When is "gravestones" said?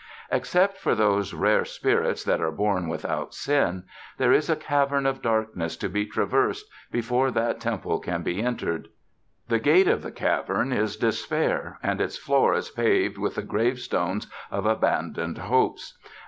13.43-14.25